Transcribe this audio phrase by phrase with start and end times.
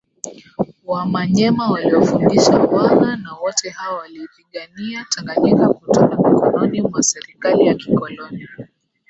[0.85, 8.47] wamanyema waliwafundisha waha na wote hawa waliipigania Tanganyika Kutoka mikononi mwa serekali ya kikoloni